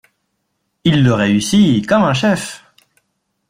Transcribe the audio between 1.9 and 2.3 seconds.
un